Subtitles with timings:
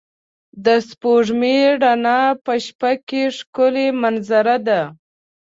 [0.65, 4.81] د سپوږمۍ رڼا په شپه کې ښکلی منظره ده.